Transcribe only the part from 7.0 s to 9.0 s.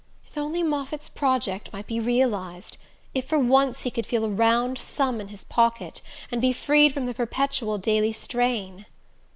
the perpetual daily strain!